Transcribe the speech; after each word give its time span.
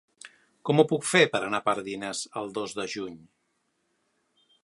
Com 0.69 0.79
ho 0.79 0.85
puc 0.91 1.03
fer 1.09 1.21
per 1.33 1.41
anar 1.49 1.59
a 1.61 1.65
Pardines 1.67 2.23
el 2.43 2.51
dos 2.57 2.75
de 2.81 2.87
juny? 2.97 3.23